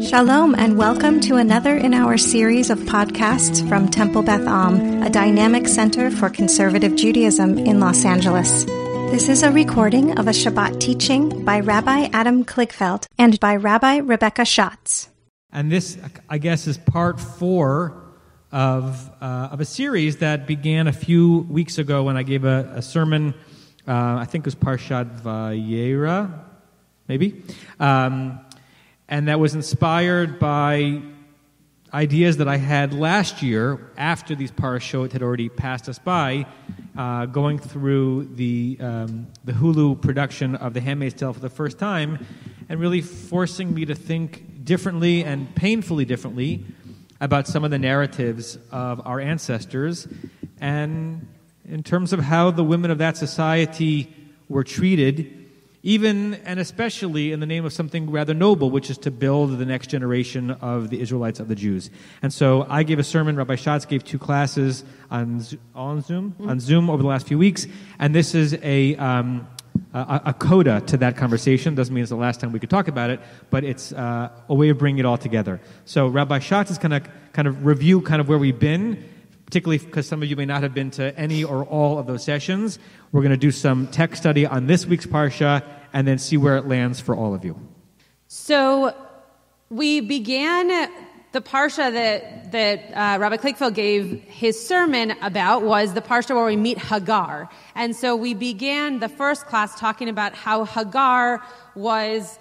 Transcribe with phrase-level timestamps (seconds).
[0.00, 5.10] Shalom and welcome to another in our series of podcasts from Temple Beth Am, a
[5.10, 8.64] dynamic center for conservative Judaism in Los Angeles.
[9.10, 13.96] This is a recording of a Shabbat teaching by Rabbi Adam Kligfeld and by Rabbi
[13.96, 15.08] Rebecca Schatz.
[15.52, 18.00] And this, I guess, is part four
[18.52, 22.72] of, uh, of a series that began a few weeks ago when I gave a,
[22.76, 23.34] a sermon,
[23.86, 26.44] uh, I think it was Parshat Vayera,
[27.08, 27.42] maybe.
[27.80, 28.38] Um,
[29.08, 31.00] and that was inspired by
[31.92, 36.46] ideas that I had last year after these parashot had already passed us by,
[36.96, 41.78] uh, going through the, um, the Hulu production of The Handmaid's Tale for the first
[41.78, 42.26] time,
[42.68, 46.64] and really forcing me to think differently and painfully differently
[47.20, 50.06] about some of the narratives of our ancestors,
[50.60, 51.26] and
[51.66, 54.14] in terms of how the women of that society
[54.48, 55.37] were treated
[55.82, 59.66] even and especially in the name of something rather noble, which is to build the
[59.66, 61.90] next generation of the Israelites, of the Jews.
[62.22, 65.44] And so I gave a sermon, Rabbi Schatz gave two classes on,
[65.74, 66.50] on Zoom, mm-hmm.
[66.50, 67.66] on Zoom over the last few weeks,
[67.98, 69.46] and this is a, um,
[69.94, 71.74] a, a, coda to that conversation.
[71.74, 74.54] Doesn't mean it's the last time we could talk about it, but it's uh, a
[74.54, 75.60] way of bringing it all together.
[75.84, 79.04] So Rabbi Schatz is going to kind of review kind of where we've been
[79.48, 82.22] particularly because some of you may not have been to any or all of those
[82.22, 82.78] sessions.
[83.12, 86.58] We're going to do some text study on this week's Parsha and then see where
[86.58, 87.58] it lands for all of you.
[88.26, 88.94] So
[89.70, 90.90] we began
[91.32, 96.44] the Parsha that, that uh, Rabbi Kligfeld gave his sermon about was the Parsha where
[96.44, 97.48] we meet Hagar.
[97.74, 101.42] And so we began the first class talking about how Hagar
[101.74, 102.38] was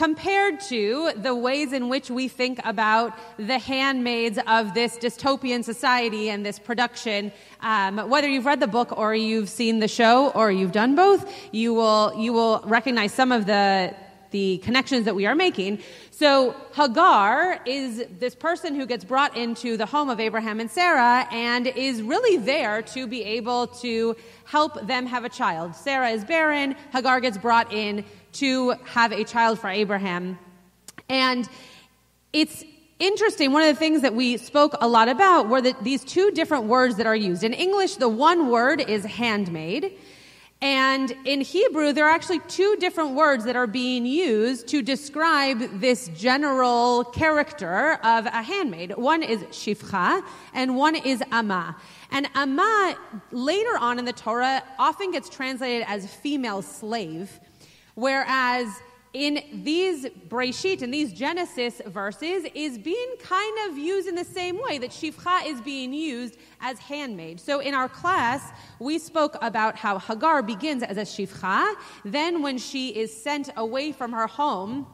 [0.00, 6.30] compared to the ways in which we think about the handmaids of this dystopian society
[6.30, 7.30] and this production.
[7.60, 11.30] Um, whether you've read the book or you've seen the show or you've done both,
[11.52, 13.94] you will you will recognize some of the
[14.30, 15.80] the connections that we are making.
[16.20, 21.26] So Hagar is this person who gets brought into the home of Abraham and Sarah
[21.32, 24.14] and is really there to be able to
[24.44, 25.74] help them have a child.
[25.74, 26.76] Sarah is barren.
[26.92, 28.04] Hagar gets brought in
[28.34, 30.38] to have a child for Abraham.
[31.08, 31.48] And
[32.34, 32.64] it's
[32.98, 33.52] interesting.
[33.52, 36.64] One of the things that we spoke a lot about were that these two different
[36.64, 37.44] words that are used.
[37.44, 39.96] In English, the one word is handmaid.
[40.62, 45.80] And in Hebrew, there are actually two different words that are being used to describe
[45.80, 48.94] this general character of a handmaid.
[48.96, 50.22] One is shifcha
[50.52, 51.76] and one is ama.
[52.10, 52.94] And ama,
[53.30, 57.40] later on in the Torah, often gets translated as female slave.
[57.94, 58.68] Whereas
[59.12, 64.60] in these Breshit, in these Genesis verses, is being kind of used in the same
[64.62, 67.40] way that Shifcha is being used as handmaid.
[67.40, 71.74] So in our class, we spoke about how Hagar begins as a Shifcha.
[72.04, 74.86] Then when she is sent away from her home,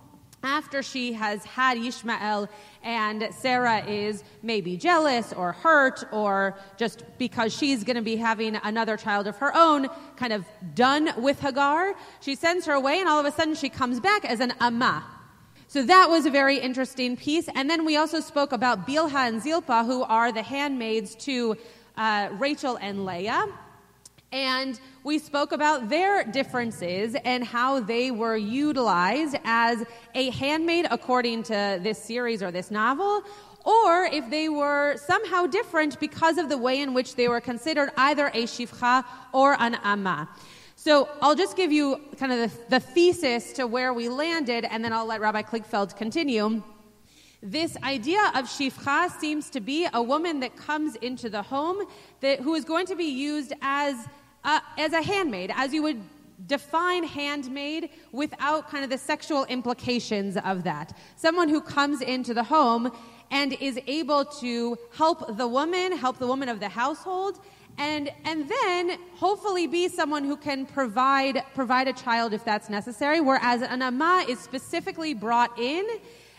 [0.46, 2.48] after she has had Ishmael
[2.82, 8.56] and Sarah is maybe jealous or hurt or just because she's going to be having
[8.56, 13.08] another child of her own, kind of done with Hagar, she sends her away and
[13.08, 15.04] all of a sudden she comes back as an Amma.
[15.68, 17.48] So that was a very interesting piece.
[17.54, 21.56] And then we also spoke about Bilhah and Zilpah, who are the handmaids to
[21.96, 23.48] uh, Rachel and Leah.
[24.36, 29.82] And we spoke about their differences and how they were utilized as
[30.14, 33.22] a handmaid according to this series or this novel,
[33.64, 37.88] or if they were somehow different because of the way in which they were considered
[37.96, 40.28] either a shifcha or an amma.
[40.74, 44.84] So I'll just give you kind of the, the thesis to where we landed, and
[44.84, 46.62] then I'll let Rabbi Kligfeld continue.
[47.42, 51.86] This idea of shifcha seems to be a woman that comes into the home
[52.20, 53.94] that, who is going to be used as,
[54.46, 56.00] uh, as a handmaid, as you would
[56.46, 60.96] define handmaid without kind of the sexual implications of that.
[61.16, 62.92] Someone who comes into the home
[63.30, 67.40] and is able to help the woman, help the woman of the household,
[67.78, 73.20] and and then hopefully be someone who can provide provide a child if that's necessary.
[73.20, 75.84] Whereas an ama is specifically brought in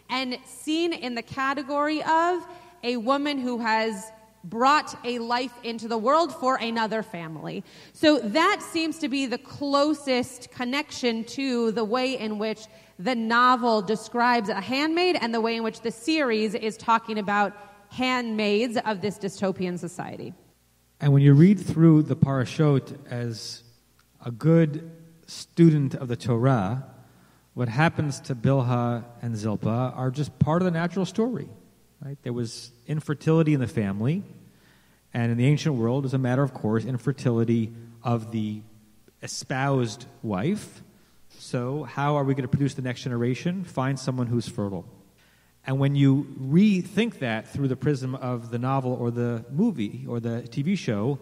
[0.09, 2.47] and seen in the category of
[2.83, 4.11] a woman who has
[4.49, 7.63] brought a life into the world for another family.
[7.93, 12.67] So that seems to be the closest connection to the way in which
[12.99, 17.53] the novel describes a handmaid and the way in which the series is talking about
[17.89, 20.33] handmaids of this dystopian society.
[20.99, 23.63] And when you read through the parashot as
[24.25, 24.89] a good
[25.27, 26.85] student of the Torah,
[27.53, 31.49] what happens to Bilhah and Zilpah are just part of the natural story.
[32.03, 32.17] Right?
[32.21, 34.23] There was infertility in the family,
[35.17, 37.73] and in the ancient world, as a matter of course, infertility
[38.03, 38.61] of the
[39.23, 40.83] espoused wife.
[41.39, 43.63] So, how are we going to produce the next generation?
[43.63, 44.85] Find someone who's fertile.
[45.65, 50.19] And when you rethink that through the prism of the novel or the movie or
[50.19, 51.17] the TV show,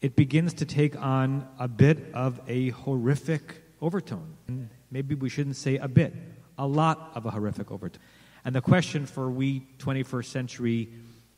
[0.00, 4.34] it begins to take on a bit of a horrific overtone.
[4.48, 6.14] And maybe we shouldn't say a bit,
[6.56, 8.00] a lot of a horrific overtone.
[8.46, 10.88] And the question for we 21st century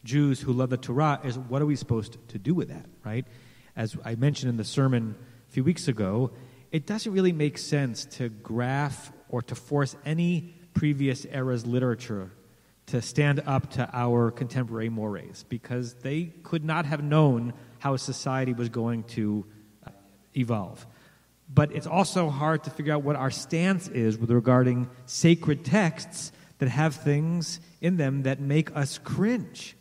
[0.05, 3.27] Jews who love the Torah is what are we supposed to do with that, right?
[3.77, 5.15] As I mentioned in the sermon
[5.49, 6.33] a few weeks ago,
[6.71, 12.33] it doesn't really make sense to graph or to force any previous era's literature
[12.87, 18.53] to stand up to our contemporary mores because they could not have known how society
[18.53, 19.47] was going to
[19.87, 19.91] uh,
[20.37, 20.87] evolve.
[21.49, 26.33] But it's also hard to figure out what our stance is with regarding sacred texts
[26.59, 29.77] that have things in them that make us cringe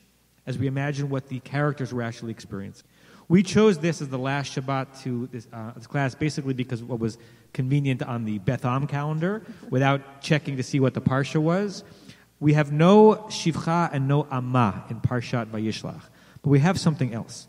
[0.45, 2.85] as we imagine what the characters were actually experiencing.
[3.27, 6.99] We chose this as the last Shabbat to this, uh, this class basically because what
[6.99, 7.17] was
[7.53, 11.83] convenient on the Beth Am calendar without checking to see what the Parsha was.
[12.39, 16.01] We have no Shivcha and no Amma in Parshat Vayishlach,
[16.41, 17.47] but we have something else.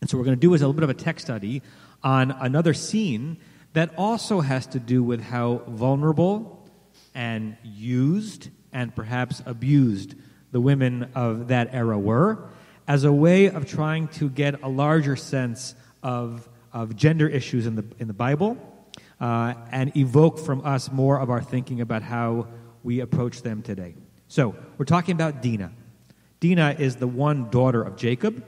[0.00, 1.62] And so what we're going to do is a little bit of a text study
[2.02, 3.38] on another scene
[3.72, 6.68] that also has to do with how vulnerable
[7.14, 10.14] and used and perhaps abused
[10.52, 12.48] the women of that era were,
[12.88, 17.74] as a way of trying to get a larger sense of, of gender issues in
[17.74, 18.56] the, in the Bible
[19.20, 22.46] uh, and evoke from us more of our thinking about how
[22.82, 23.94] we approach them today.
[24.28, 25.72] So, we're talking about Dinah.
[26.40, 28.44] Dinah is the one daughter of Jacob.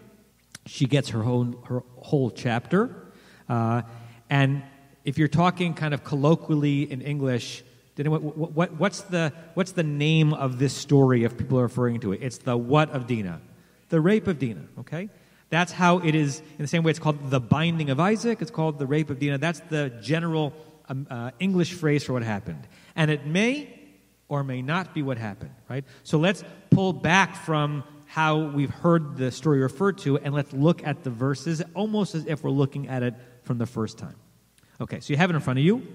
[0.66, 2.94] She gets her whole, her whole chapter.
[3.48, 3.82] Uh,
[4.28, 4.62] and
[5.04, 7.64] if you're talking kind of colloquially in English,
[8.06, 12.12] what, what, what's, the, what's the name of this story if people are referring to
[12.12, 12.20] it?
[12.22, 13.40] It's the what of Dinah?
[13.88, 15.08] The rape of Dinah, okay?
[15.50, 18.50] That's how it is, in the same way it's called the binding of Isaac, it's
[18.50, 19.38] called the rape of Dinah.
[19.38, 20.52] That's the general
[20.88, 22.68] um, uh, English phrase for what happened.
[22.94, 23.74] And it may
[24.28, 25.84] or may not be what happened, right?
[26.02, 30.86] So let's pull back from how we've heard the story referred to and let's look
[30.86, 34.16] at the verses almost as if we're looking at it from the first time.
[34.80, 35.86] Okay, so you have it in front of you.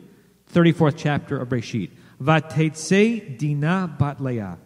[0.54, 1.90] 34th chapter of Breshit.
[2.22, 4.60] Vatetse Dina bat Leah.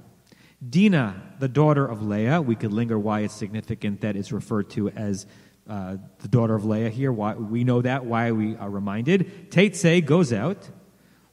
[0.68, 4.90] Dina, the daughter of Leah, we could linger why it's significant that it's referred to
[4.90, 5.26] as
[5.70, 7.12] uh, the daughter of Leah here.
[7.12, 9.50] Why, we know that, why we are reminded.
[9.50, 10.70] Tetse goes out.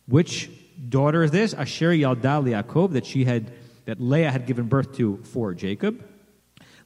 [0.06, 0.50] Which
[0.88, 1.52] daughter is this?
[1.52, 3.52] Asher Yalda Yaakov, that she had,
[3.86, 6.04] that Leah had given birth to for Jacob.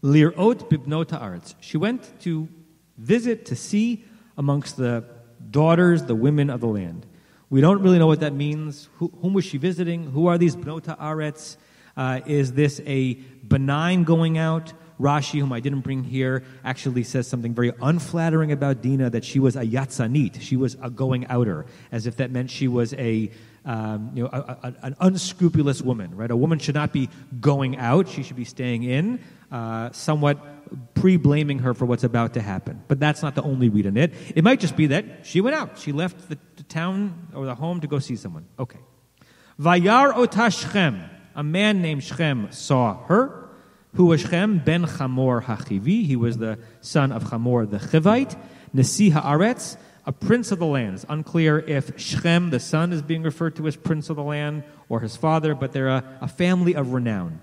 [0.03, 1.55] Lirot bibnota arts.
[1.61, 2.49] She went to
[2.97, 4.05] visit, to see
[4.39, 5.05] amongst the
[5.51, 7.05] daughters, the women of the land.
[7.51, 8.91] We don't really know what that means.
[8.99, 10.11] Who, whom was she visiting?
[10.11, 11.57] Who are these Bnota Aretz?
[11.97, 14.73] Uh, is this a benign going out?
[15.01, 19.39] Rashi, whom I didn't bring here, actually says something very unflattering about Dina that she
[19.39, 20.41] was a yatzanit.
[20.41, 23.31] She was a going outer, as if that meant she was a,
[23.65, 26.31] um, you know, a, a, an unscrupulous woman, right?
[26.31, 27.09] A woman should not be
[27.41, 29.21] going out, she should be staying in,
[29.53, 30.39] uh, somewhat
[30.95, 32.83] pre blaming her for what's about to happen.
[32.89, 34.13] But that's not the only read in it.
[34.35, 35.79] It might just be that she went out.
[35.79, 38.47] She left the town or the home to go see someone.
[38.59, 38.79] Okay.
[39.61, 41.09] Vayar ota Shchem.
[41.35, 43.49] A man named Shchem saw her.
[43.95, 44.65] Who was Shchem?
[44.65, 46.05] Ben Chamor Hachivi.
[46.05, 48.39] He was the son of Chamor the Chivite.
[48.73, 50.95] Nasi Haaretz, a prince of the land.
[50.95, 54.65] It's unclear if Shchem, the son, is being referred to as prince of the land
[54.89, 57.41] or his father, but they're a, a family of renown.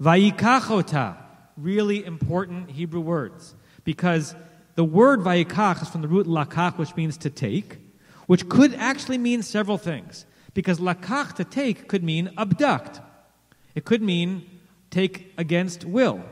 [0.00, 1.16] Vayikachota
[1.56, 4.34] really important Hebrew words because
[4.74, 7.78] the word vayikach is from the root lakach, which means to take,
[8.30, 10.24] which could actually mean several things.
[10.54, 13.00] Because lakach, to take, could mean abduct.
[13.74, 14.48] It could mean
[14.88, 16.22] take against will.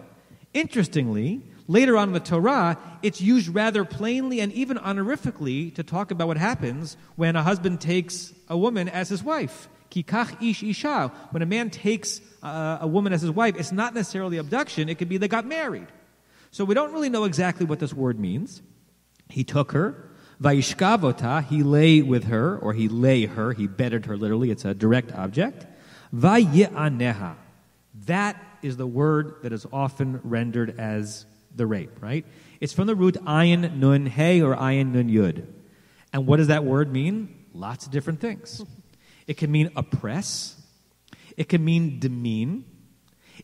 [0.54, 6.12] Interestingly, later on in the Torah, it's used rather plainly and even honorifically to talk
[6.12, 9.68] about what happens when a husband takes a woman as his wife.
[9.90, 11.10] Kikach ish isha.
[11.32, 14.88] When a man takes uh, a woman as his wife, it's not necessarily abduction.
[14.88, 15.88] It could be they got married.
[16.52, 18.62] So we don't really know exactly what this word means.
[19.28, 20.07] He took her.
[20.40, 24.74] Vaishkavota, he lay with her, or he lay her, he bedded her literally, it's a
[24.74, 25.66] direct object.
[26.14, 27.34] Vayi'aneha.
[28.06, 32.24] That is the word that is often rendered as the rape, right?
[32.60, 35.46] It's from the root ayin nun hey or ayin nun yud.
[36.12, 37.46] And what does that word mean?
[37.52, 38.64] Lots of different things.
[39.26, 40.56] It can mean oppress.
[41.36, 42.64] It can mean demean.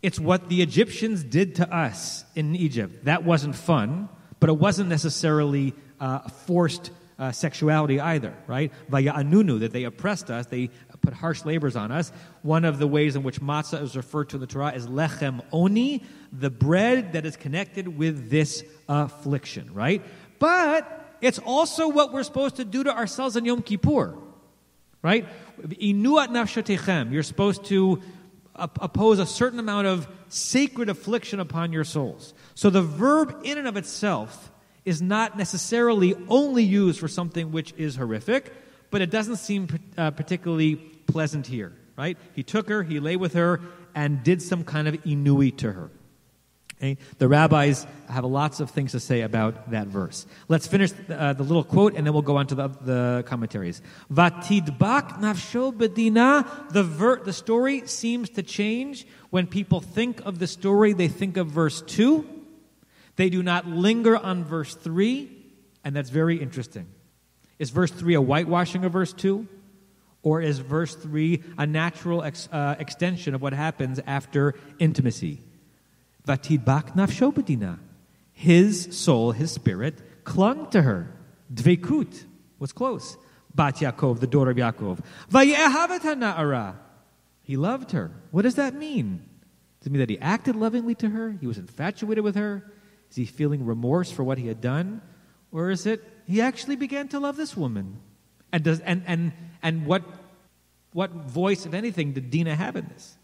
[0.02, 3.04] It's what the Egyptians did to us in Egypt.
[3.04, 4.08] That wasn't fun,
[4.40, 8.72] but it wasn't necessarily uh, forced uh, sexuality either, right?
[8.88, 10.68] Vaya anunu, that they oppressed us, they
[11.00, 12.10] put harsh labors on us.
[12.42, 15.42] One of the ways in which matzah is referred to in the Torah is lechem
[15.52, 20.02] oni, the bread that is connected with this affliction, right?
[20.38, 24.18] But it's also what we're supposed to do to ourselves in Yom Kippur
[25.04, 25.26] right?
[25.60, 27.12] Inuat nafshotechem.
[27.12, 28.02] You're supposed to
[28.56, 32.32] oppose a certain amount of sacred affliction upon your souls.
[32.54, 34.50] So the verb in and of itself
[34.84, 38.52] is not necessarily only used for something which is horrific,
[38.90, 42.18] but it doesn't seem uh, particularly pleasant here, right?
[42.34, 43.60] He took her, he lay with her,
[43.94, 45.90] and did some kind of inui to her.
[46.76, 46.98] Okay?
[47.18, 50.26] The rabbis have lots of things to say about that verse.
[50.48, 53.80] Let's finish uh, the little quote and then we'll go on to the, the commentaries.
[54.12, 56.72] Vatidbak nafsho bedina.
[56.72, 59.06] The, ver- the story seems to change.
[59.30, 62.33] When people think of the story, they think of verse 2.
[63.16, 65.30] They do not linger on verse 3,
[65.84, 66.86] and that's very interesting.
[67.58, 69.46] Is verse 3 a whitewashing of verse 2?
[70.22, 75.40] Or is verse 3 a natural ex- uh, extension of what happens after intimacy?
[76.26, 77.78] Vatidbak nafsho
[78.32, 81.14] His soul, his spirit, clung to her.
[81.52, 82.24] Dvekut
[82.58, 83.16] was close.
[83.54, 85.00] Bat Yaakov, the daughter of Yaakov.
[85.30, 86.76] Vayehavat
[87.42, 88.10] He loved her.
[88.30, 89.28] What does that mean?
[89.80, 91.36] Does it mean that he acted lovingly to her?
[91.38, 92.72] He was infatuated with her?
[93.14, 95.00] Is he feeling remorse for what he had done?
[95.52, 98.00] Or is it he actually began to love this woman?
[98.52, 100.02] And does and and and what
[100.92, 103.16] what voice, if anything, did Dina have in this?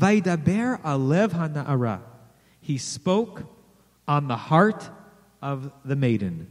[0.00, 2.00] Vaidaber alev hana'ara.
[2.62, 3.42] He spoke
[4.08, 4.88] on the heart
[5.42, 6.46] of the maiden.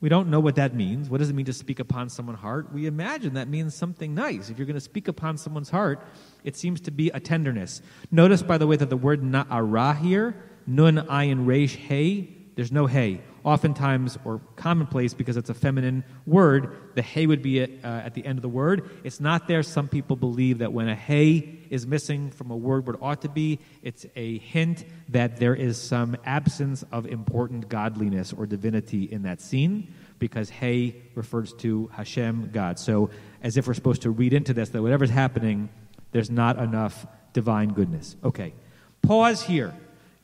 [0.00, 1.10] We don't know what that means.
[1.10, 2.72] What does it mean to speak upon someone's heart?
[2.72, 4.48] We imagine that means something nice.
[4.48, 6.00] If you're going to speak upon someone's heart,
[6.44, 7.82] it seems to be a tenderness.
[8.10, 10.34] Notice, by the way, that the word na'ara here
[10.66, 12.28] nun, ayin, resh, hey.
[12.56, 13.20] There's no hey.
[13.44, 18.14] Oftentimes, or commonplace because it's a feminine word, the hey would be at, uh, at
[18.14, 18.90] the end of the word.
[19.04, 19.62] It's not there.
[19.62, 23.28] Some people believe that when a hey is missing from a word it ought to
[23.28, 29.22] be, it's a hint that there is some absence of important godliness or divinity in
[29.22, 32.78] that scene because hey refers to Hashem, God.
[32.78, 33.10] So,
[33.42, 35.68] as if we're supposed to read into this that whatever's happening,
[36.10, 38.16] there's not enough divine goodness.
[38.24, 38.54] Okay,
[39.02, 39.74] pause here.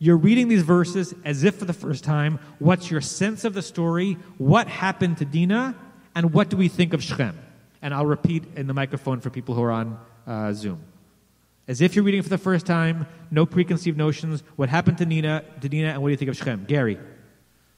[0.02, 2.40] You're reading these verses as if for the first time.
[2.58, 4.14] What's your sense of the story?
[4.36, 5.76] What happened to Dinah?
[6.16, 7.38] And what do we think of Shechem?
[7.80, 10.80] And I'll repeat in the microphone for people who are on uh, Zoom.
[11.68, 14.42] As if you're reading for the first time, no preconceived notions.
[14.56, 16.64] What happened to Nina, to Nina, and what do you think of Shechem?
[16.64, 16.98] Gary.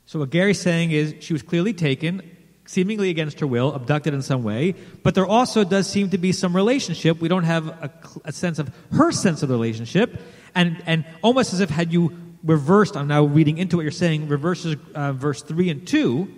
[0.06, 2.22] So what Gary's saying is she was clearly taken,
[2.64, 6.32] seemingly against her will, abducted in some way, but there also does seem to be
[6.32, 7.20] some relationship.
[7.20, 7.90] We don't have a,
[8.24, 10.18] a sense of her sense of the relationship,
[10.54, 14.28] and, and almost as if had you reversed, I'm now reading into what you're saying,
[14.28, 16.28] reverses uh, verse 3 and 2,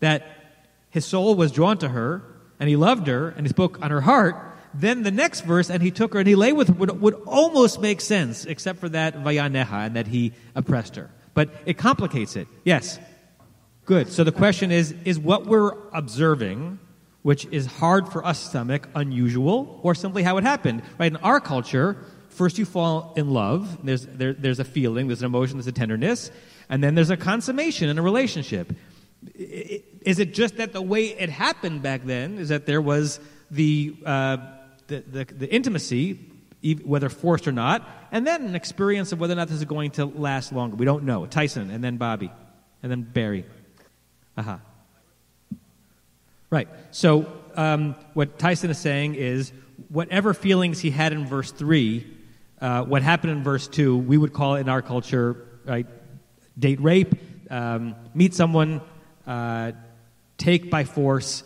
[0.00, 0.26] that
[0.90, 2.22] his soul was drawn to her,
[2.58, 4.36] and he loved her, and he spoke on her heart,
[4.72, 7.14] then the next verse, and he took her and he lay with her, would, would
[7.26, 11.10] almost make sense, except for that vayaneha, and that he oppressed her.
[11.34, 12.48] But it complicates it.
[12.64, 12.98] Yes.
[13.84, 14.08] Good.
[14.08, 16.78] So the question is, is what we're observing,
[17.22, 20.82] which is hard for us stomach, unusual, or simply how it happened?
[20.98, 21.10] Right?
[21.10, 21.96] In our culture,
[22.30, 23.84] first you fall in love.
[23.84, 26.30] There's, there, there's a feeling, there's an emotion, there's a tenderness,
[26.68, 28.72] and then there's a consummation in a relationship.
[29.34, 33.20] Is it just that the way it happened back then is that there was
[33.50, 34.38] the, uh,
[34.86, 36.18] the, the, the, intimacy,
[36.84, 39.90] whether forced or not, and then an experience of whether or not this is going
[39.92, 40.76] to last longer?
[40.76, 41.26] We don't know.
[41.26, 42.30] Tyson, and then Bobby,
[42.82, 43.44] and then Barry.
[44.38, 44.52] Aha.
[44.52, 45.56] Uh-huh.
[46.48, 46.68] Right.
[46.90, 49.52] So um, what Tyson is saying is
[49.88, 52.16] whatever feelings he had in verse 3
[52.60, 55.86] uh, what happened in verse 2, we would call it in our culture, right,
[56.58, 57.14] date rape,
[57.50, 58.80] um, meet someone,
[59.26, 59.72] uh,
[60.36, 61.42] take by force.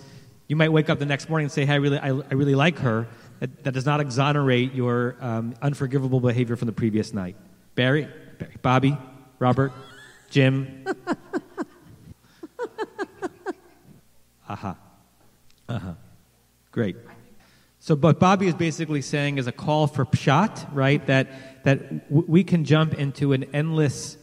[0.49, 2.55] You might wake up the next morning and say, hey, I really, I, I really
[2.55, 3.07] like her.
[3.41, 7.37] That, that, does not exonerate your um, unforgivable behavior from the previous night.
[7.75, 8.97] Barry, Barry Bobby,
[9.39, 9.73] Robert,
[10.31, 10.87] Jim.
[14.49, 14.77] Aha.
[15.69, 15.95] Uh huh.
[16.71, 16.97] Great.
[17.85, 21.07] So, what Bobby is basically saying is a call for pshat, right?
[21.07, 24.17] That that w- we can jump into an endless,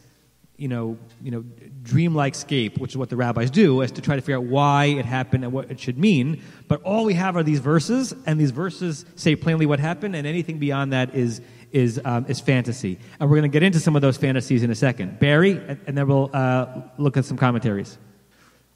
[0.57, 1.43] you know, you know,
[1.83, 4.85] dreamlike scape, which is what the rabbis do, as to try to figure out why
[4.85, 6.41] it happened and what it should mean.
[6.67, 10.25] But all we have are these verses, and these verses say plainly what happened, and
[10.25, 11.39] anything beyond that is
[11.71, 12.97] is um, is fantasy.
[13.19, 15.19] And we're going to get into some of those fantasies in a second.
[15.19, 17.99] Barry, and, and then we'll uh, look at some commentaries.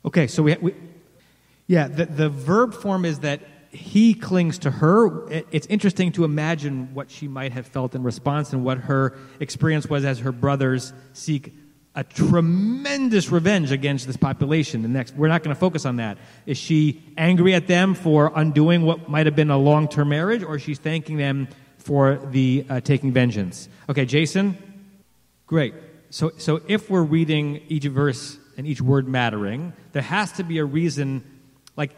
[0.06, 0.76] Okay, so we, we
[1.66, 3.42] yeah, the, the verb form is that
[3.76, 5.30] he clings to her.
[5.52, 9.88] It's interesting to imagine what she might have felt in response and what her experience
[9.88, 11.54] was as her brothers seek
[11.96, 14.82] a tremendous revenge against this population.
[14.82, 16.18] The next, we're not going to focus on that.
[16.46, 20.60] Is she angry at them for undoing what might have been a long-term marriage, or
[20.60, 23.70] she's thanking them for the uh, taking vengeance?
[23.88, 24.58] Okay, Jason.
[25.48, 25.74] Great.
[26.10, 30.58] So, so if we're reading each verse and each word mattering, there has to be
[30.58, 31.24] a reason.
[31.78, 31.96] Like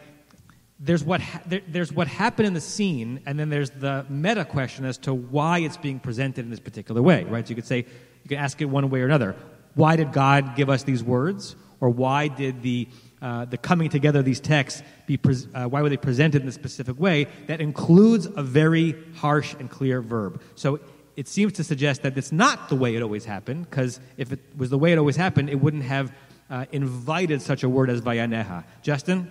[0.80, 4.44] there's what ha- there, there's what happened in the scene, and then there's the meta
[4.44, 7.46] question as to why it's being presented in this particular way, right?
[7.46, 9.34] So you could say you could ask it one way or another.
[9.74, 12.88] Why did God give us these words, or why did the
[13.20, 16.48] uh, the coming together of these texts be pres uh, why were they presented in
[16.48, 20.40] a specific way that includes a very harsh and clear verb?
[20.54, 20.78] So
[21.16, 24.38] it seems to suggest that it's not the way it always happened, because if it
[24.56, 26.12] was the way it always happened, it wouldn't have
[26.48, 28.62] uh, invited such a word as vayaneha.
[28.82, 29.28] Justin?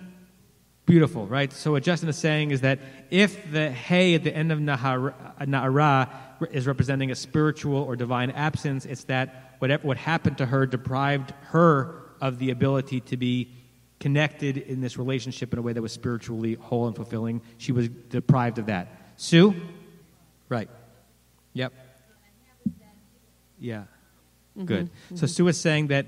[0.88, 1.52] Beautiful, right?
[1.52, 2.80] So what Justin is saying is that
[3.12, 6.10] if the hey at the end of na'ara
[6.50, 11.32] is representing a spiritual or divine absence, it's that whatever what happened to her deprived
[11.48, 13.52] her of the ability to be
[14.00, 17.42] connected in this relationship in a way that was spiritually whole and fulfilling.
[17.58, 18.88] She was deprived of that.
[19.18, 19.56] Sue?
[20.48, 20.70] Right.
[21.52, 21.74] Yep.
[23.60, 23.84] Yeah.
[24.58, 24.66] Mm-hmm.
[24.66, 24.86] Good.
[24.86, 25.16] Mm-hmm.
[25.18, 26.06] So Sue is saying that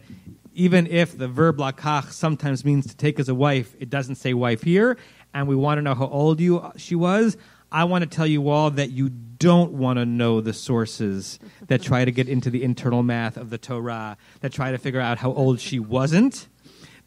[0.53, 4.33] even if the verb lakach sometimes means to take as a wife, it doesn't say
[4.33, 4.97] wife here,
[5.33, 7.37] and we want to know how old you she was.
[7.71, 11.81] I want to tell you all that you don't want to know the sources that
[11.81, 15.19] try to get into the internal math of the Torah, that try to figure out
[15.19, 16.47] how old she wasn't.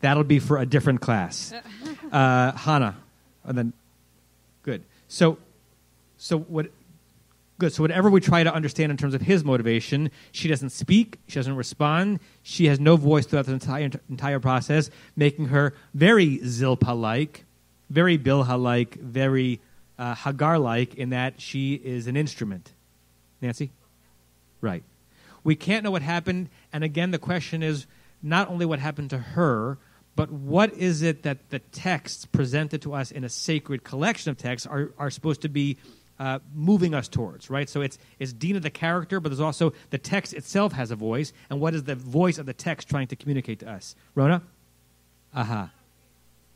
[0.00, 1.52] That'll be for a different class.
[2.12, 2.94] Uh, Hannah,
[3.42, 3.72] and then
[4.64, 4.82] good.
[5.08, 5.38] So,
[6.18, 6.66] so what?
[7.62, 7.72] Good.
[7.72, 11.36] So whatever we try to understand in terms of his motivation, she doesn't speak, she
[11.36, 17.44] doesn't respond, she has no voice throughout the entire entire process, making her very Zilpa-like,
[17.88, 19.60] very Bilha-like, very
[19.96, 22.72] uh, Hagar-like in that she is an instrument.
[23.40, 23.70] Nancy,
[24.60, 24.82] right?
[25.44, 27.86] We can't know what happened, and again, the question is
[28.24, 29.78] not only what happened to her,
[30.16, 34.36] but what is it that the texts presented to us in a sacred collection of
[34.36, 35.76] texts are, are supposed to be
[36.18, 37.68] uh, moving us towards, right?
[37.68, 41.32] So it's, it's Dina the character, but there's also the text itself has a voice,
[41.50, 43.96] and what is the voice of the text trying to communicate to us?
[44.14, 44.42] Rona?
[45.34, 45.70] Aha.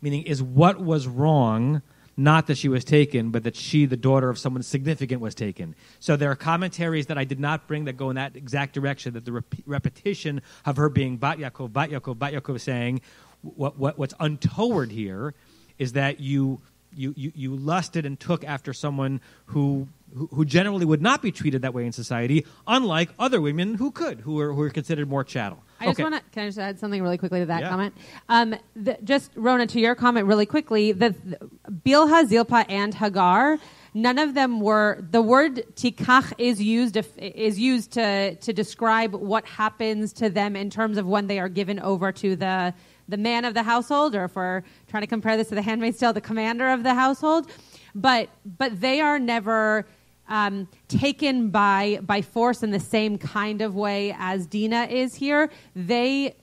[0.01, 1.83] Meaning, is what was wrong
[2.17, 5.75] not that she was taken, but that she, the daughter of someone significant, was taken.
[6.01, 9.13] So there are commentaries that I did not bring that go in that exact direction,
[9.15, 13.03] that the rep- repetition of her being Bat Yaakov, Bat Yaakov, Bat Yaakov saying,
[13.43, 15.35] what, what, what's untoward here
[15.79, 16.63] is that you
[16.97, 21.31] you, you, you lusted and took after someone who, who, who generally would not be
[21.31, 25.09] treated that way in society, unlike other women who could, who are, who are considered
[25.09, 25.63] more chattel.
[25.79, 26.23] I just want to.
[26.33, 27.69] Can I just add something really quickly to that yeah.
[27.69, 27.95] comment?
[28.29, 30.93] Um, the, just Rona, to your comment, really quickly.
[30.93, 31.39] The, the
[31.71, 33.59] Bilha, Zilpa, and Hagar.
[33.93, 34.99] None of them were.
[35.11, 40.71] The word tikach is used is used to to describe what happens to them in
[40.71, 42.75] terms of when they are given over to the
[43.09, 45.99] the man of the household, or if we're trying to compare this to the handmaid's
[45.99, 47.51] tale, the commander of the household.
[47.95, 49.87] But but they are never
[50.29, 55.51] um, taken by by force in the same kind of way as Dina is here.
[55.75, 56.37] They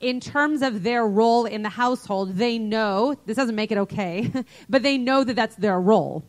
[0.00, 4.30] in terms of their role in the household, they know this doesn't make it okay,
[4.68, 6.24] but they know that that's their role.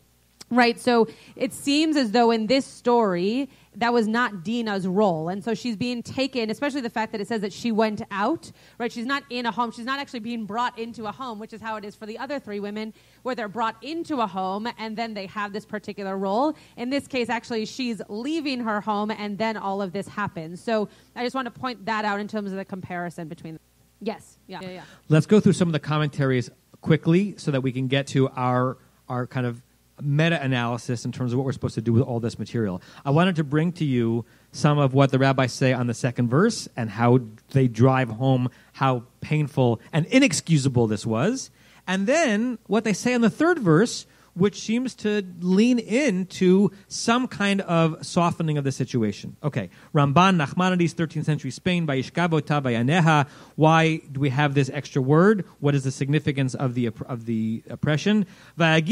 [0.50, 0.80] Right?
[0.80, 1.06] So
[1.36, 3.48] it seems as though in this story,
[3.80, 5.28] that was not Dina's role.
[5.30, 8.52] And so she's being taken, especially the fact that it says that she went out,
[8.78, 8.92] right?
[8.92, 9.72] She's not in a home.
[9.72, 12.18] She's not actually being brought into a home, which is how it is for the
[12.18, 16.16] other three women, where they're brought into a home and then they have this particular
[16.18, 16.54] role.
[16.76, 20.62] In this case, actually, she's leaving her home and then all of this happens.
[20.62, 23.58] So I just want to point that out in terms of the comparison between.
[24.02, 24.60] Yes, yeah.
[24.62, 24.82] yeah, yeah.
[25.08, 26.50] Let's go through some of the commentaries
[26.82, 29.60] quickly so that we can get to our our kind of
[30.02, 32.82] meta analysis in terms of what we're supposed to do with all this material.
[33.04, 36.28] I wanted to bring to you some of what the rabbis say on the second
[36.28, 37.20] verse and how
[37.52, 41.50] they drive home how painful and inexcusable this was.
[41.86, 44.06] And then what they say on the third verse,
[44.40, 49.36] which seems to lean into some kind of softening of the situation.
[49.42, 53.28] Okay, Ramban, Nachmanides, 13th century Spain, Vayishkavota, Vayaneha.
[53.56, 55.44] Why do we have this extra word?
[55.60, 58.24] What is the significance of the, of the oppression?
[58.56, 58.88] This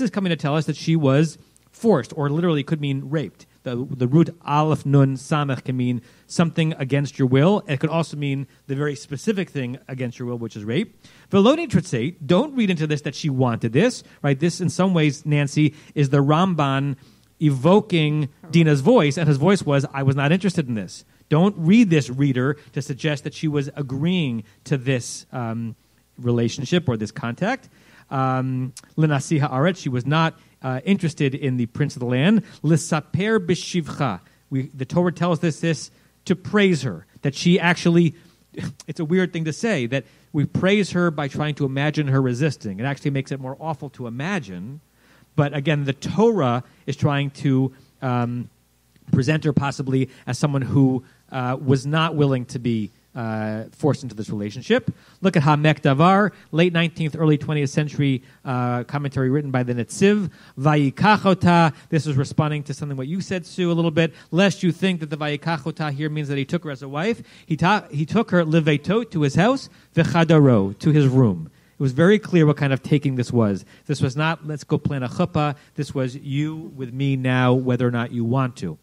[0.00, 1.38] is coming to tell us that she was
[1.70, 3.46] forced, or literally could mean raped.
[3.64, 6.02] The, the root aleph nun samech can mean
[6.32, 7.62] something against your will.
[7.68, 10.98] It could also mean the very specific thing against your will, which is rape.
[11.30, 14.38] Veloni Tritzate, don't read into this that she wanted this, right?
[14.38, 16.96] This, in some ways, Nancy, is the Ramban
[17.40, 21.04] evoking Dina's voice, and his voice was, I was not interested in this.
[21.28, 25.74] Don't read this, reader, to suggest that she was agreeing to this um,
[26.18, 27.68] relationship or this contact.
[28.10, 32.42] Um, Linasiha Aret, she was not uh, interested in the prince of the land.
[32.62, 34.20] Lisaper b'shivcha.
[34.50, 35.90] The Torah tells us this
[36.24, 38.14] to praise her, that she actually,
[38.86, 42.22] it's a weird thing to say, that we praise her by trying to imagine her
[42.22, 42.80] resisting.
[42.80, 44.80] It actually makes it more awful to imagine.
[45.36, 48.48] But again, the Torah is trying to um,
[49.10, 54.14] present her possibly as someone who uh, was not willing to be uh, forced into
[54.14, 54.90] this relationship.
[55.20, 60.30] Look at Ha'amek Davar, late 19th, early 20th century uh, commentary written by the Netziv.
[60.58, 61.74] Vayikachota.
[61.88, 64.12] This is responding to something what you said, Sue, a little bit.
[64.30, 67.22] Lest you think that the Vayikachota here means that he took her as a wife.
[67.46, 71.50] He, ta- he took her levetot to his house, vechadaro to his room.
[71.72, 73.64] It was very clear what kind of taking this was.
[73.86, 75.56] This was not let's go plan a chuppah.
[75.74, 78.78] This was you with me now, whether or not you want to.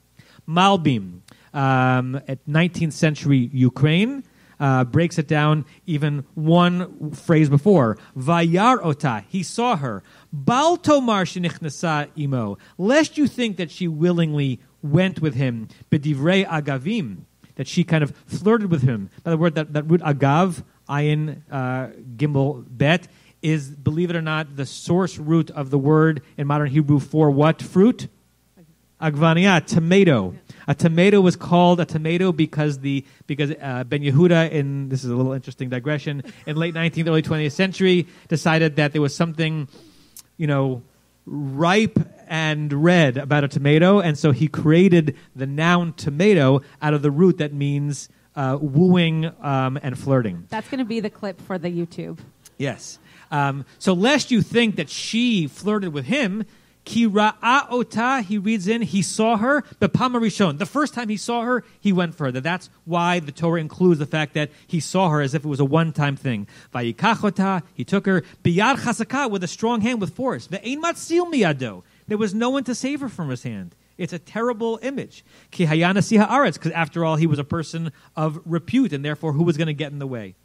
[0.48, 1.20] Malbim,
[1.54, 4.24] um, at 19th century Ukraine,
[4.60, 7.98] uh, breaks it down even one phrase before.
[8.18, 10.04] Vayar ota, he saw her.
[10.34, 15.68] Bal tomar shenichnasa imo, lest you think that she willingly went with him.
[15.90, 17.20] Bedivrei agavim,
[17.56, 19.10] that she kind of flirted with him.
[19.24, 23.08] By the word, that, that root agav, ayin, uh, gimel, bet,
[23.42, 27.32] is, believe it or not, the source root of the word in modern Hebrew for
[27.32, 28.10] what fruit?
[29.02, 30.36] Agvania, tomato.
[30.68, 35.10] A tomato was called a tomato because the because uh, Ben Yehuda in this is
[35.10, 39.68] a little interesting digression in late 19th early 20th century decided that there was something
[40.38, 40.84] you know
[41.26, 47.02] ripe and red about a tomato and so he created the noun tomato out of
[47.02, 50.46] the root that means uh, wooing um, and flirting.
[50.50, 52.20] That's going to be the clip for the YouTube.
[52.58, 53.00] Yes.
[53.32, 56.46] Um, so lest you think that she flirted with him,
[56.86, 60.58] Ki ra'a ota, he reads in, he saw her, bepama rishon.
[60.58, 62.42] The first time he saw her, he went further.
[62.42, 65.60] That's why the Torah includes the fact that he saw her as if it was
[65.60, 66.48] a one-time thing.
[66.74, 70.48] Vayikach ota, he took her, biyad chasaka, with a strong hand with force.
[70.48, 71.84] Ve'ein matzil miyado.
[72.08, 73.76] There was no one to save her from his hand.
[74.00, 75.24] It's a terrible image.
[75.52, 79.34] Ki hayana siha aretz, because after all, he was a person of repute, and therefore,
[79.34, 80.36] who was going to get in the way?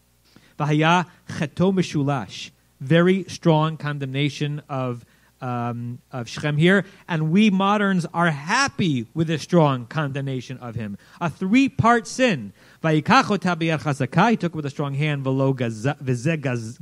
[0.59, 2.51] Vahaya cheto mishulash.
[2.81, 5.07] Very strong condemnation of
[5.45, 10.97] um, of Shechem here, and we moderns are happy with a strong condemnation of him.
[11.21, 12.55] A three part sin.
[12.83, 15.27] He took it with a strong hand.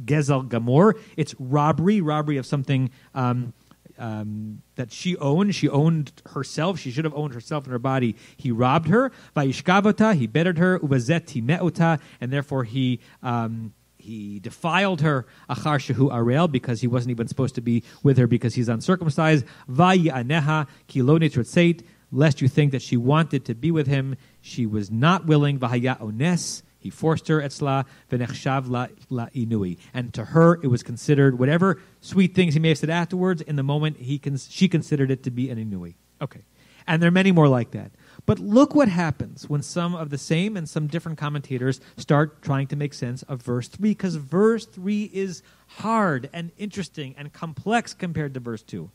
[0.05, 0.95] Gezel.
[1.17, 3.53] It's robbery, robbery of something um,
[3.99, 5.57] um, that she owned.
[5.57, 6.79] She owned herself.
[6.79, 8.15] She should have owned herself and her body.
[8.37, 9.11] He robbed her.
[9.37, 10.79] He bettered her.
[10.79, 13.01] Meota, and therefore he.
[13.25, 18.19] Um, he defiled her achar shehu arel because he wasn't even supposed to be with
[18.19, 19.45] her because he's uncircumcised.
[19.71, 24.17] Vayi aneha kiloni lest you think that she wanted to be with him.
[24.41, 25.59] She was not willing.
[25.59, 26.63] Vahaya ones.
[26.81, 29.79] He forced her etzla v'nechshav la, la inui.
[29.95, 33.41] And to her, it was considered whatever sweet things he may have said afterwards.
[33.41, 35.95] In the moment, he cons- she considered it to be an inui.
[36.21, 36.43] Okay,
[36.89, 37.93] and there are many more like that.
[38.25, 42.69] But look what happens when some of the same and some different commentators start trying
[42.69, 47.95] to make sense of verse 3, because verse 3 is hard and interesting and complex
[47.95, 48.91] compared to verse 2.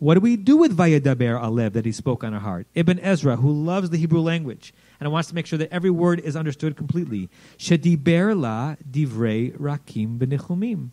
[0.00, 2.66] What do we do with Vayadaber Alev that he spoke on our heart?
[2.74, 6.20] Ibn Ezra, who loves the Hebrew language and wants to make sure that every word
[6.20, 7.28] is understood completely.
[7.58, 10.88] Shediber la divrei rakim benichumim.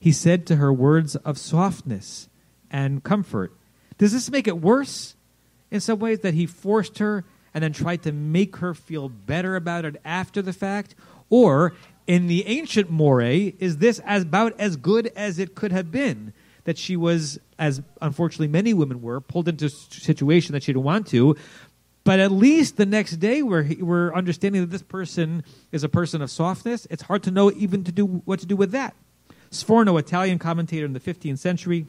[0.00, 2.28] He said to her words of softness
[2.70, 3.56] and comfort.
[3.98, 5.14] Does this make it worse?
[5.74, 9.56] In some ways that he forced her and then tried to make her feel better
[9.56, 10.94] about it after the fact?
[11.30, 11.74] Or
[12.06, 16.32] in the ancient moray, is this as about as good as it could have been?
[16.62, 20.84] That she was, as unfortunately many women were, pulled into a situation that she didn't
[20.84, 21.36] want to.
[22.04, 26.22] But at least the next day, we're, we're understanding that this person is a person
[26.22, 26.86] of softness.
[26.88, 28.94] It's hard to know even to do what to do with that.
[29.50, 31.86] Sforno, Italian commentator in the 15th century,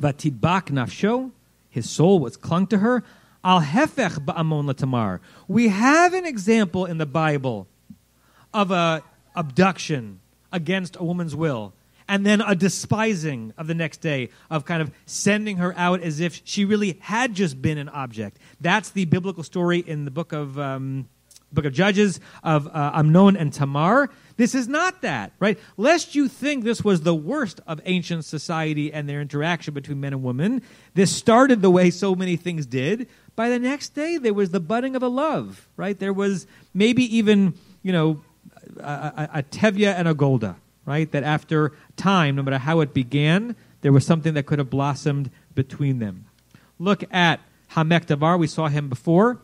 [0.00, 1.30] Vatidbak nafsho,
[1.68, 3.04] his soul was clung to her.
[3.44, 5.20] Al hefech ba'amon latamar.
[5.46, 7.68] We have an example in the Bible
[8.52, 9.02] of a
[9.36, 10.20] abduction
[10.52, 11.72] against a woman's will,
[12.08, 16.20] and then a despising of the next day, of kind of sending her out as
[16.20, 18.38] if she really had just been an object.
[18.60, 21.08] That's the biblical story in the book of um,
[21.52, 24.10] book of Judges of uh, Amnon and Tamar.
[24.38, 25.58] This is not that, right?
[25.76, 30.12] Lest you think this was the worst of ancient society and their interaction between men
[30.12, 30.62] and women,
[30.94, 33.08] this started the way so many things did.
[33.34, 35.98] By the next day, there was the budding of a love, right?
[35.98, 38.22] There was maybe even, you know,
[38.78, 40.54] a, a, a and a Golda,
[40.86, 41.10] right?
[41.10, 45.32] That after time, no matter how it began, there was something that could have blossomed
[45.56, 46.26] between them.
[46.78, 48.38] Look at Ha'amek Davar.
[48.38, 49.38] We saw him before.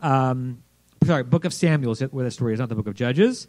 [0.00, 0.64] Um,
[1.04, 3.46] sorry, Book of Samuel is where the story is, not the Book of Judges.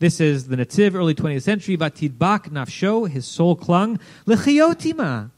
[0.00, 1.76] This is the Netziv, early 20th century.
[1.76, 3.98] Vatidbak nafsho, his soul clung.
[4.26, 5.30] Lechiotima.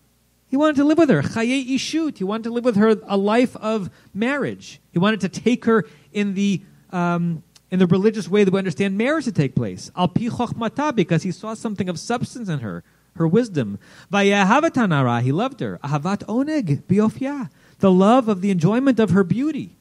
[0.49, 1.23] He wanted to live with her.
[1.23, 2.19] Chaye ishut.
[2.19, 4.81] He wanted to live with her a life of marriage.
[4.93, 8.99] He wanted to take her in the um, in the religious way that we understand
[8.99, 9.91] marriage to take place.
[9.97, 12.83] Al pi chokhmata, because he saw something of substance in her,
[13.15, 13.79] her wisdom.
[14.13, 15.79] Vayahavatana, he loved her.
[15.85, 19.77] Ahavat oneg biofya, the love of the enjoyment of her beauty.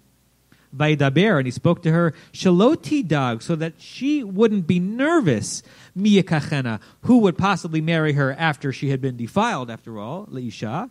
[0.75, 5.63] Vaidaber, and he spoke to her, Shaloti Dag, so that she wouldn't be nervous,
[5.97, 10.89] Miyakachena, who would possibly marry her after she had been defiled, after all, Leisha.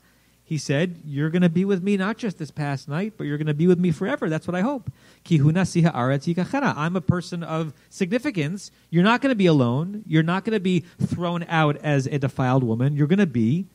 [0.49, 3.37] He said, You're going to be with me not just this past night, but you're
[3.37, 4.31] going to be with me forever.
[4.31, 4.91] That's what I hope.
[5.31, 8.71] I'm a person of significance.
[8.89, 10.05] You're not going to be alone.
[10.07, 12.97] You're not going to be thrown out as a defiled woman.
[12.97, 13.67] You're going to be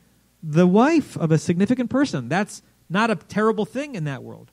[0.42, 2.28] the wife of a significant person.
[2.28, 4.50] That's not a terrible thing in that world.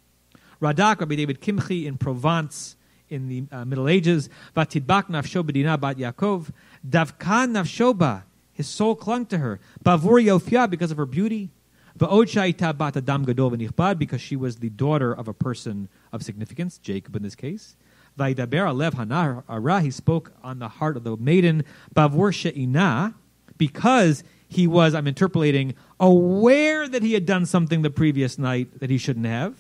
[0.60, 2.76] Radak, Rabbi David Kimchi in Provence
[3.08, 6.50] in the uh, Middle Ages, Vatidbak nafsho bedina bat Yaakov,
[6.88, 11.50] Davkan nafshoba, his soul clung to her, Bavur Yofia, because of her beauty,
[11.98, 17.76] because she was the daughter of a person of significance, Jacob in this case.
[18.18, 23.14] Vaidaber alev he spoke on the heart of the maiden, bavur she'ina,
[23.56, 28.90] because he was, I'm interpolating, aware that he had done something the previous night that
[28.90, 29.54] he shouldn't have,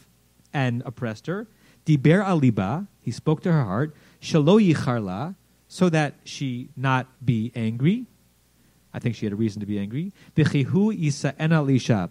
[0.52, 1.46] and oppressed her.
[1.86, 5.34] Diber aliba, he spoke to her heart, shalo yicharla,
[5.68, 8.06] so that she not be angry.
[8.92, 10.12] I think she had a reason to be angry.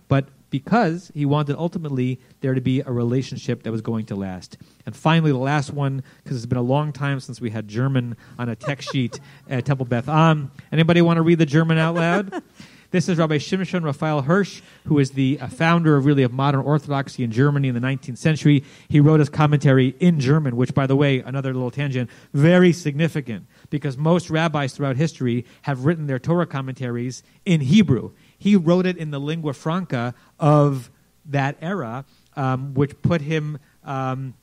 [0.08, 4.58] But because he wanted ultimately there to be a relationship that was going to last.
[4.86, 8.17] And finally, the last one, because it's been a long time since we had German
[8.38, 10.52] on a text sheet at Temple Beth Am.
[10.71, 12.43] Anybody want to read the German out loud?
[12.91, 16.62] This is Rabbi Shimshon Raphael Hirsch, who is the uh, founder of really of modern
[16.62, 18.63] Orthodoxy in Germany in the 19th century.
[18.88, 23.45] He wrote his commentary in German, which, by the way, another little tangent, very significant
[23.69, 28.10] because most rabbis throughout history have written their Torah commentaries in Hebrew.
[28.39, 30.89] He wrote it in the lingua franca of
[31.25, 34.34] that era, um, which put him, um,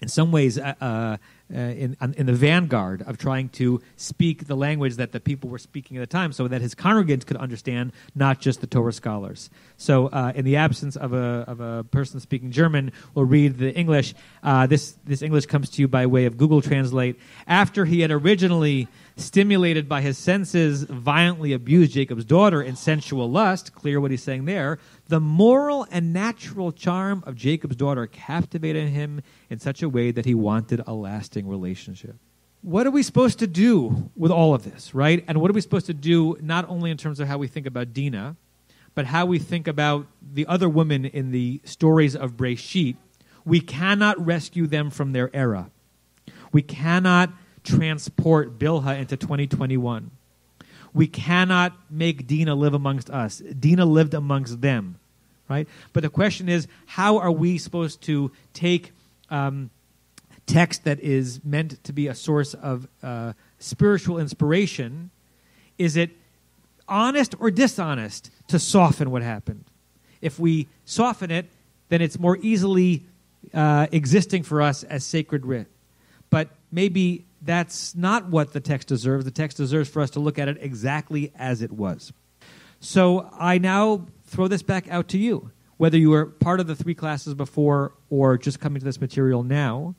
[0.00, 1.16] in some ways, uh, uh,
[1.52, 5.58] uh, in, in the vanguard of trying to speak the language that the people were
[5.58, 9.50] speaking at the time so that his congregants could understand, not just the Torah scholars.
[9.76, 13.74] So, uh, in the absence of a, of a person speaking German, we'll read the
[13.74, 14.14] English.
[14.42, 17.18] Uh, this, this English comes to you by way of Google Translate.
[17.46, 18.88] After he had originally
[19.20, 24.44] stimulated by his senses, violently abused Jacob's daughter in sensual lust, clear what he's saying
[24.44, 24.78] there,
[25.08, 30.24] the moral and natural charm of Jacob's daughter captivated him in such a way that
[30.24, 32.16] he wanted a lasting relationship.
[32.62, 35.24] What are we supposed to do with all of this, right?
[35.26, 37.66] And what are we supposed to do not only in terms of how we think
[37.66, 38.36] about Dinah,
[38.94, 42.96] but how we think about the other women in the stories of Breshit?
[43.44, 45.70] We cannot rescue them from their era.
[46.52, 47.32] We cannot
[47.64, 50.10] transport Bilha into 2021.
[50.92, 53.38] We cannot make Dina live amongst us.
[53.38, 54.98] Dina lived amongst them,
[55.48, 55.68] right?
[55.92, 58.92] But the question is, how are we supposed to take
[59.30, 59.70] um,
[60.46, 65.10] text that is meant to be a source of uh, spiritual inspiration?
[65.78, 66.10] Is it
[66.88, 69.64] honest or dishonest to soften what happened?
[70.20, 71.46] If we soften it,
[71.88, 73.04] then it's more easily
[73.54, 75.68] uh, existing for us as sacred writ.
[76.30, 79.24] But maybe that's not what the text deserves.
[79.24, 82.12] The text deserves for us to look at it exactly as it was.
[82.80, 85.50] So I now throw this back out to you.
[85.76, 89.42] Whether you were part of the three classes before or just coming to this material
[89.42, 89.94] now,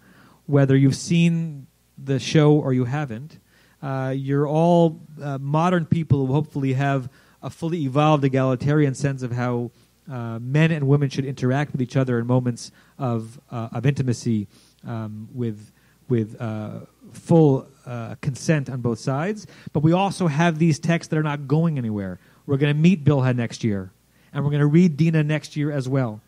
[0.45, 3.39] whether you've seen the show or you haven't,
[3.81, 7.09] uh, you're all uh, modern people who hopefully have
[7.41, 9.71] a fully evolved egalitarian sense of how
[10.11, 14.47] uh, men and women should interact with each other in moments of, uh, of intimacy
[14.85, 15.71] um, with
[16.11, 16.81] with uh,
[17.13, 19.47] full uh, consent on both sides.
[19.73, 22.19] But we also have these texts that are not going anywhere.
[22.45, 23.91] We're going to meet Bilhah next year,
[24.31, 26.21] and we're going to read Dinah next year as well.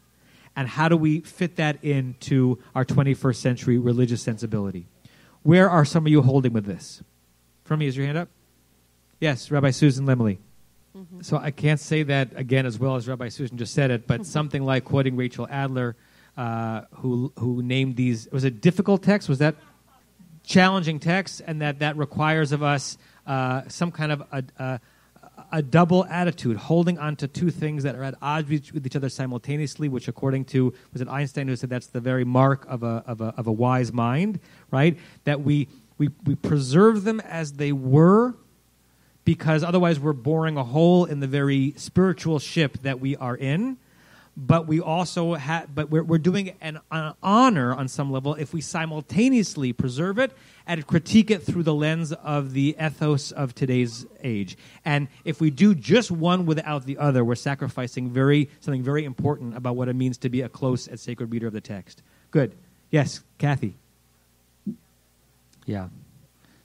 [0.56, 4.88] And how do we fit that into our 21st century religious sensibility?
[5.44, 7.04] Where are some of you holding with this?
[7.66, 8.30] From me, is your hand up?
[9.20, 10.38] Yes, Rabbi Susan Lemley.
[10.98, 11.22] Mm-hmm.
[11.22, 14.26] So I can't say that again as well as Rabbi Susan just said it, but
[14.26, 15.96] something like quoting Rachel Adler,
[16.38, 19.28] uh, who who named these was it difficult text?
[19.28, 19.56] Was that
[20.44, 24.80] challenging text, and that that requires of us uh, some kind of a, a,
[25.52, 29.10] a, double attitude, holding on to two things that are at odds with each other
[29.10, 33.04] simultaneously, which, according to was it Einstein who said that's the very mark of a
[33.08, 34.40] of a, of a wise mind,
[34.72, 34.98] right?
[35.24, 38.36] That we we we preserve them as they were.
[39.26, 43.78] Because otherwise, we're boring a hole in the very spiritual ship that we are in
[44.36, 48.54] but we also have, but we're, we're doing an, an, honor on some level if
[48.54, 50.32] we simultaneously preserve it
[50.66, 54.58] and critique it through the lens of the ethos of today's age.
[54.84, 59.56] And if we do just one without the other, we're sacrificing very something very important
[59.56, 62.02] about what it means to be a close and sacred reader of the text.
[62.32, 62.56] Good.
[62.90, 63.76] Yes, Kathy.
[65.66, 65.90] Yeah.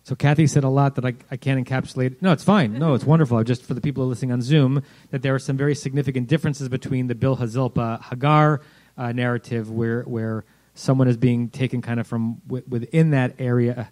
[0.09, 2.23] So Kathy said a lot that I, I can't encapsulate.
[2.23, 2.79] No, it's fine.
[2.79, 3.45] No, it's wonderful.
[3.45, 7.09] Just for the people listening on Zoom, that there are some very significant differences between
[7.09, 8.63] the Bilhah Zilpah Hagar
[8.97, 13.91] uh, narrative, where where someone is being taken kind of from w- within that area,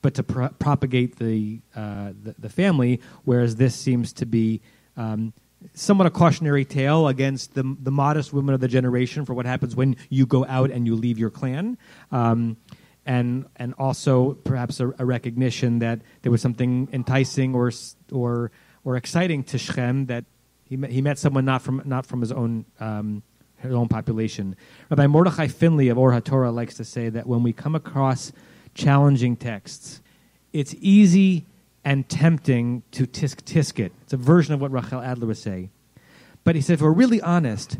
[0.00, 2.98] but to pro- propagate the, uh, the, the family.
[3.24, 4.62] Whereas this seems to be
[4.96, 5.34] um,
[5.74, 9.76] somewhat a cautionary tale against the the modest women of the generation for what happens
[9.76, 11.76] when you go out and you leave your clan.
[12.10, 12.56] Um,
[13.10, 17.72] and and also perhaps a, a, recognition that there was something enticing or
[18.12, 18.52] or
[18.84, 20.24] or exciting to Shechem that
[20.62, 23.24] he met, he met someone not from not from his own um,
[23.56, 24.54] his own population.
[24.90, 28.30] Rabbi Mordechai Finley of Or HaTorah likes to say that when we come across
[28.74, 30.00] challenging texts,
[30.52, 31.46] it's easy
[31.84, 33.92] and tempting to tisk tisk it.
[34.02, 35.70] It's a version of what Rachel Adler would say.
[36.44, 37.78] But he said, if we're really honest,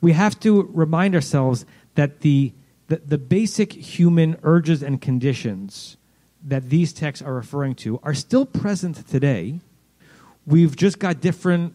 [0.00, 2.52] we have to remind ourselves that the,
[2.90, 5.96] the, the basic human urges and conditions
[6.42, 9.60] that these texts are referring to are still present today.
[10.44, 11.74] We've just got different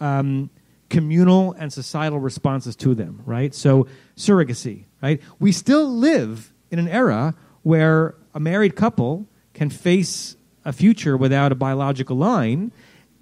[0.00, 0.48] um,
[0.88, 3.54] communal and societal responses to them, right?
[3.54, 5.20] So, surrogacy, right?
[5.38, 11.52] We still live in an era where a married couple can face a future without
[11.52, 12.72] a biological line,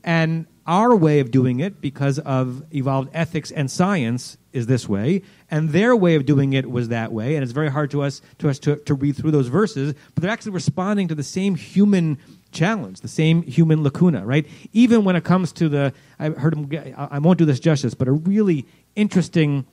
[0.04, 5.22] and our way of doing it, because of evolved ethics and science, is this way,
[5.50, 7.34] and their way of doing it was that way.
[7.34, 10.22] And it's very hard to us to us to, to read through those verses, but
[10.22, 12.18] they're actually responding to the same human
[12.52, 14.46] challenge, the same human lacuna, right?
[14.72, 16.94] Even when it comes to the, I heard him.
[16.96, 19.64] I won't do this justice, but a really interesting.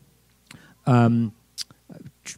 [0.86, 1.34] Um,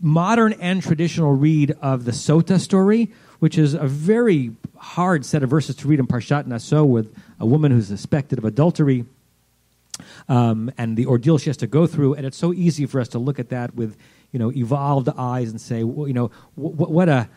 [0.01, 5.49] modern and traditional read of the Sota story, which is a very hard set of
[5.49, 9.05] verses to read in Parshat Naso with a woman who's suspected of adultery
[10.27, 12.15] um, and the ordeal she has to go through.
[12.15, 13.95] And it's so easy for us to look at that with,
[14.31, 17.29] you know, evolved eyes and say, well, you know, what, what a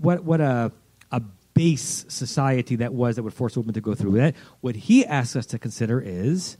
[0.00, 0.72] what what a
[1.12, 1.20] a
[1.52, 4.34] base society that was that would force a woman to go through that.
[4.60, 6.56] What he asks us to consider is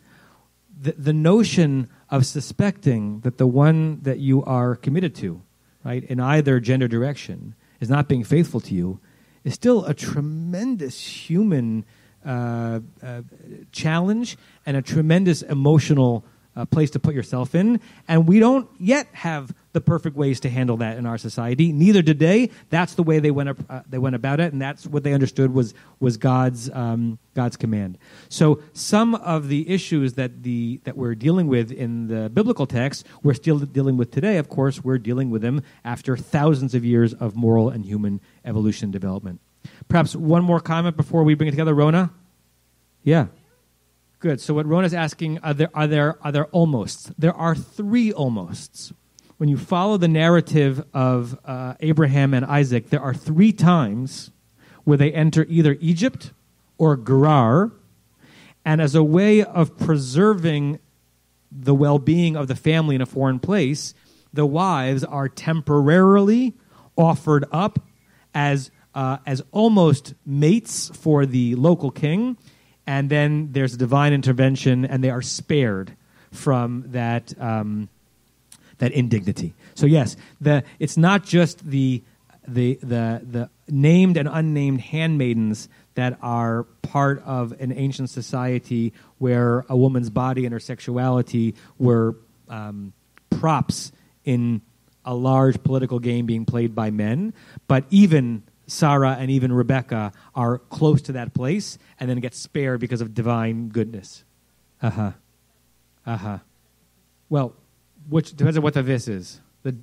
[0.79, 5.41] the, the notion of suspecting that the one that you are committed to,
[5.83, 9.01] right, in either gender direction, is not being faithful to you
[9.47, 11.85] is still a tremendous human
[12.25, 13.23] uh, uh,
[13.71, 16.25] challenge and a tremendous emotional
[16.57, 17.81] uh, place to put yourself in.
[18.09, 21.71] And we don't yet have the perfect ways to handle that in our society.
[21.71, 22.51] Neither did they.
[22.71, 25.13] That's the way they went up, uh, they went about it, and that's what they
[25.13, 27.99] understood was was God's um, God's command.
[28.31, 33.07] So some of the issues that the that we're dealing with in the biblical text,
[33.23, 34.39] we're still dealing with today.
[34.39, 38.91] Of course, we're dealing with them after thousands of years of moral and human evolution
[38.91, 39.41] development.
[39.89, 42.11] Perhaps one more comment before we bring it together, Rona.
[43.03, 43.27] Yeah.
[44.19, 44.41] Good.
[44.41, 47.13] So what Rona's asking are there are there are there almost?
[47.21, 48.91] There are three almosts.
[49.37, 54.31] When you follow the narrative of uh, Abraham and Isaac, there are three times
[54.85, 56.33] where they enter either Egypt
[56.79, 57.73] or Gerar,
[58.65, 60.79] and as a way of preserving
[61.53, 63.93] the well-being of the family in a foreign place,
[64.33, 66.55] the wives are temporarily
[66.97, 67.81] offered up
[68.35, 72.39] as uh, as almost mates for the local king
[72.87, 75.97] and then there's divine intervention, and they are spared
[76.33, 77.89] from that um,
[78.79, 79.55] that indignity.
[79.75, 82.03] So yes, the it's not just the
[82.47, 89.65] the the the named and unnamed handmaidens that are part of an ancient society where
[89.69, 92.17] a woman's body and her sexuality were
[92.49, 92.93] um,
[93.31, 93.93] props
[94.25, 94.61] in
[95.05, 97.33] a large political game being played by men,
[97.67, 102.81] but even Sarah and even Rebecca are close to that place and then get spared
[102.81, 104.25] because of divine goodness.
[104.83, 105.11] Uh huh.
[106.05, 106.39] Uh huh.
[107.29, 107.55] Well,
[108.09, 109.41] which depends on what the this is.
[109.63, 109.77] The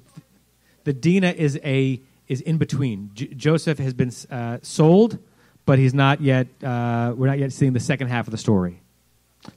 [0.83, 3.11] the Dina is a is in between.
[3.13, 5.17] J- Joseph has been uh, sold,
[5.65, 6.47] but he's not yet.
[6.63, 8.81] Uh, we're not yet seeing the second half of the story.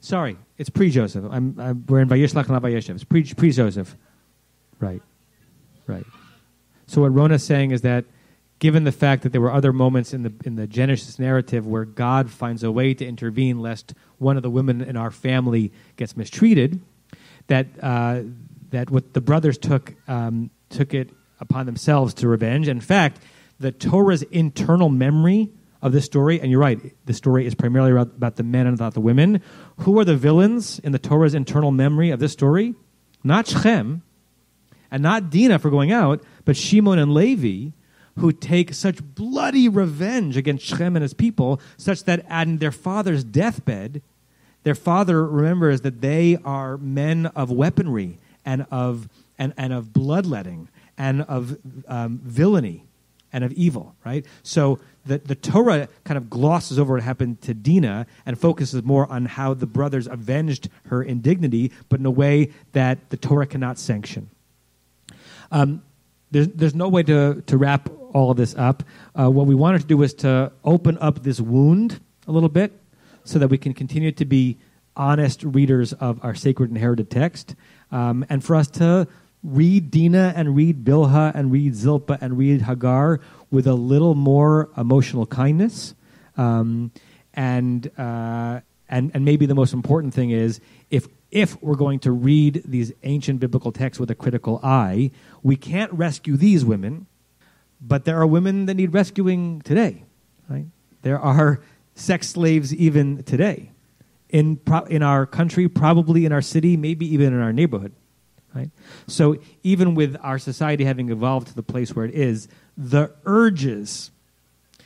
[0.01, 1.25] Sorry, it's pre Joseph.
[1.29, 2.95] I'm, I'm, we're in Vayishlach, not Vayeshev.
[2.95, 3.95] It's pre pre Joseph.
[4.79, 5.01] Right.
[5.85, 6.05] Right.
[6.87, 8.05] So what Rona's saying is that
[8.59, 11.85] given the fact that there were other moments in the in the Genesis narrative where
[11.85, 16.17] God finds a way to intervene lest one of the women in our family gets
[16.17, 16.81] mistreated,
[17.47, 18.21] that uh,
[18.71, 22.67] that what the brothers took um, took it upon themselves to revenge.
[22.67, 23.21] In fact,
[23.59, 25.49] the Torah's internal memory
[25.81, 28.95] of this story, and you're right, the story is primarily about the men and not
[28.95, 29.41] the women.
[29.79, 32.73] Who are the villains in the Torah's internal memory of this story?
[33.23, 34.01] Not Shechem,
[34.89, 37.71] and not Dinah for going out, but Shimon and Levi
[38.17, 43.23] who take such bloody revenge against Shechem and his people, such that at their father's
[43.23, 44.01] deathbed,
[44.63, 49.07] their father remembers that they are men of weaponry and of,
[49.37, 51.57] and, and of bloodletting and of
[51.87, 52.83] um, villainy
[53.31, 54.25] and of evil, right?
[54.43, 59.09] So the, the Torah kind of glosses over what happened to Dinah and focuses more
[59.11, 63.77] on how the brothers avenged her indignity, but in a way that the Torah cannot
[63.77, 64.29] sanction.
[65.51, 65.83] Um,
[66.31, 68.83] there's, there's no way to, to wrap all of this up.
[69.17, 72.73] Uh, what we wanted to do was to open up this wound a little bit
[73.23, 74.57] so that we can continue to be
[74.95, 77.55] honest readers of our sacred inherited text
[77.91, 79.07] um, and for us to
[79.43, 83.19] read Dinah and read Bilha and read Zilpah and read Hagar
[83.51, 85.93] with a little more emotional kindness.
[86.35, 86.91] Um,
[87.33, 90.59] and, uh, and, and maybe the most important thing is
[90.89, 95.11] if, if we're going to read these ancient biblical texts with a critical eye,
[95.43, 97.05] we can't rescue these women,
[97.81, 100.03] but there are women that need rescuing today.
[100.49, 100.65] Right?
[101.01, 101.61] There are
[101.95, 103.71] sex slaves even today
[104.29, 107.93] in, pro- in our country, probably in our city, maybe even in our neighborhood.
[108.55, 108.71] Right?
[109.07, 112.47] So even with our society having evolved to the place where it is,
[112.77, 114.11] the urges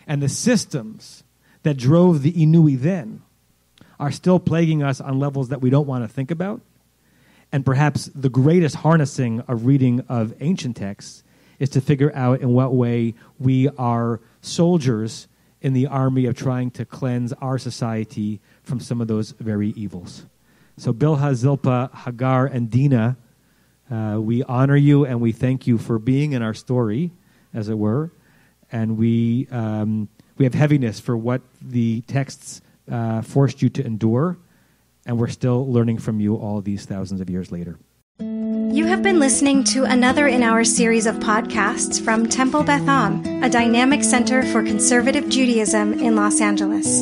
[0.08, 1.24] and the systems
[1.64, 3.22] that drove the Inui then
[4.02, 6.60] are still plaguing us on levels that we don't want to think about.
[7.54, 11.24] And perhaps the greatest harnessing of reading of ancient texts
[11.60, 15.28] is to figure out in what way we are soldiers
[15.62, 20.26] in the army of trying to cleanse our society from some of those very evils.
[20.76, 23.16] So, Bilhah, Zilpa, Hagar, and Dinah
[23.92, 27.12] uh, we honor you and we thank you for being in our story,
[27.54, 28.10] as it were.
[28.72, 32.62] And we, um, we have heaviness for what the texts
[32.92, 34.38] uh, forced you to endure.
[35.06, 37.80] And we're still learning from you all these thousands of years later.
[38.20, 43.44] You have been listening to another in our series of podcasts from Temple Beth Am,
[43.44, 47.02] a dynamic center for conservative Judaism in Los Angeles.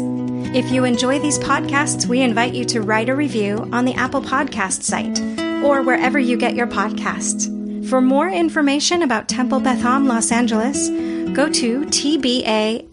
[0.52, 4.22] If you enjoy these podcasts, we invite you to write a review on the Apple
[4.22, 5.20] Podcast site
[5.64, 7.48] or wherever you get your podcasts.
[7.88, 10.90] For more information about Temple Beth Am Los Angeles,
[11.36, 12.88] go to tbala.org.